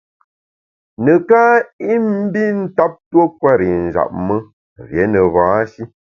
Neká 1.03 1.43
i 1.93 1.93
mbi 2.21 2.43
ntap 2.61 2.93
tuo 3.09 3.25
kwer 3.39 3.59
i 3.69 3.71
njap 3.85 4.11
me, 4.27 4.37
rié 4.87 5.03
ne 5.11 5.21
ba-shi. 5.33 5.83